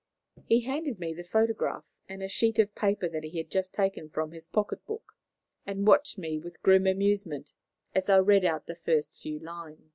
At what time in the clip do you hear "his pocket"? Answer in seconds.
4.31-4.83